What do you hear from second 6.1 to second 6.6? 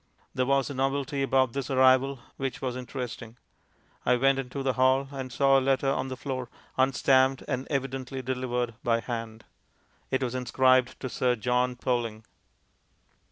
floor,